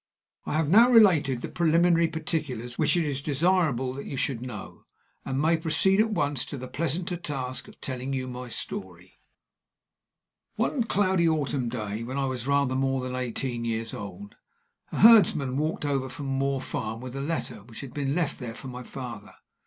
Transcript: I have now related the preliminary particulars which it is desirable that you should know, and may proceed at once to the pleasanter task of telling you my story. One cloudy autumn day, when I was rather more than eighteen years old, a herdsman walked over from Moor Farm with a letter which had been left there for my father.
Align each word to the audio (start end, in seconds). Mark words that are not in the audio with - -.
I 0.47 0.53
have 0.53 0.67
now 0.67 0.89
related 0.89 1.41
the 1.41 1.47
preliminary 1.47 2.07
particulars 2.07 2.75
which 2.75 2.97
it 2.97 3.05
is 3.05 3.21
desirable 3.21 3.93
that 3.93 4.07
you 4.07 4.17
should 4.17 4.41
know, 4.41 4.85
and 5.23 5.39
may 5.39 5.57
proceed 5.57 5.99
at 5.99 6.09
once 6.09 6.43
to 6.45 6.57
the 6.57 6.67
pleasanter 6.67 7.17
task 7.17 7.67
of 7.67 7.79
telling 7.79 8.11
you 8.11 8.27
my 8.27 8.49
story. 8.49 9.19
One 10.55 10.85
cloudy 10.85 11.29
autumn 11.29 11.69
day, 11.69 12.01
when 12.01 12.17
I 12.17 12.25
was 12.25 12.47
rather 12.47 12.73
more 12.73 13.01
than 13.01 13.15
eighteen 13.15 13.63
years 13.63 13.93
old, 13.93 14.33
a 14.91 14.97
herdsman 15.01 15.55
walked 15.57 15.85
over 15.85 16.09
from 16.09 16.25
Moor 16.25 16.61
Farm 16.61 16.99
with 16.99 17.15
a 17.15 17.21
letter 17.21 17.61
which 17.61 17.81
had 17.81 17.93
been 17.93 18.15
left 18.15 18.39
there 18.39 18.55
for 18.55 18.69
my 18.69 18.81
father. 18.81 19.35